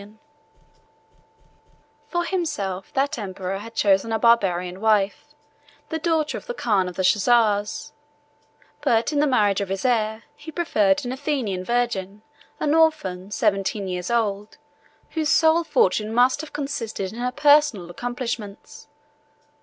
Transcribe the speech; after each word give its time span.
]For 2.11 2.25
himself, 2.25 2.91
that 2.93 3.19
emperor 3.19 3.59
had 3.59 3.75
chosen 3.75 4.11
a 4.11 4.17
Barbarian 4.17 4.81
wife, 4.81 5.27
the 5.89 5.99
daughter 5.99 6.39
of 6.39 6.47
the 6.47 6.55
khan 6.55 6.87
of 6.89 6.95
the 6.95 7.03
Chozars; 7.03 7.91
but 8.81 9.13
in 9.13 9.19
the 9.19 9.27
marriage 9.27 9.61
of 9.61 9.69
his 9.69 9.85
heir, 9.85 10.23
he 10.35 10.51
preferred 10.51 11.05
an 11.05 11.11
Athenian 11.11 11.63
virgin, 11.63 12.23
an 12.59 12.73
orphan, 12.73 13.29
seventeen 13.29 13.87
years 13.87 14.09
old, 14.09 14.57
whose 15.11 15.29
sole 15.29 15.63
fortune 15.63 16.11
must 16.11 16.41
have 16.41 16.51
consisted 16.51 17.13
in 17.13 17.19
her 17.19 17.31
personal 17.31 17.91
accomplishments. 17.91 18.87